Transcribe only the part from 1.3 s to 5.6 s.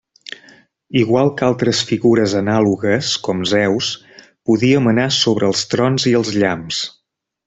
que altres figures anàlogues, com Zeus, podia manar sobre